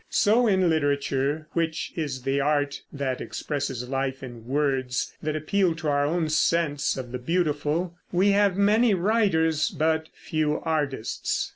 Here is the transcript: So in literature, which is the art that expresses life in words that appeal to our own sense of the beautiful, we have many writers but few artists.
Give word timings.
So 0.09 0.47
in 0.47 0.67
literature, 0.67 1.47
which 1.53 1.93
is 1.95 2.23
the 2.23 2.39
art 2.41 2.81
that 2.91 3.21
expresses 3.21 3.87
life 3.87 4.23
in 4.23 4.47
words 4.47 5.13
that 5.21 5.35
appeal 5.35 5.75
to 5.75 5.89
our 5.89 6.07
own 6.07 6.29
sense 6.29 6.97
of 6.97 7.11
the 7.11 7.19
beautiful, 7.19 7.95
we 8.11 8.31
have 8.31 8.57
many 8.57 8.95
writers 8.95 9.69
but 9.69 10.09
few 10.15 10.59
artists. 10.61 11.49